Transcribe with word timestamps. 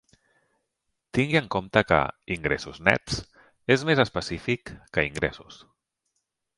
Tingui 1.17 1.39
en 1.41 1.49
compte 1.57 1.83
que 1.91 1.99
"ingressos 2.37 2.81
nets" 2.89 3.21
és 3.77 3.87
més 3.93 4.05
específic 4.09 4.77
que 4.97 5.09
"ingressos". 5.13 5.65